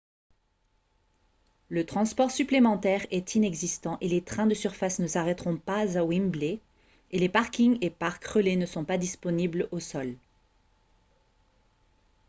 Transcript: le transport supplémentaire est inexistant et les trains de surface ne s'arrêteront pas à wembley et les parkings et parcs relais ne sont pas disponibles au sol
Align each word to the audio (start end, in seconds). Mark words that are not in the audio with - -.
le 1.69 1.85
transport 1.85 2.31
supplémentaire 2.31 3.05
est 3.11 3.35
inexistant 3.35 3.99
et 4.01 4.09
les 4.09 4.23
trains 4.23 4.47
de 4.47 4.55
surface 4.55 4.97
ne 4.97 5.05
s'arrêteront 5.05 5.57
pas 5.57 5.95
à 5.95 6.03
wembley 6.03 6.57
et 7.11 7.19
les 7.19 7.29
parkings 7.29 7.77
et 7.81 7.91
parcs 7.91 8.25
relais 8.25 8.55
ne 8.55 8.65
sont 8.65 8.83
pas 8.83 8.97
disponibles 8.97 9.67
au 9.69 9.79
sol 9.79 10.17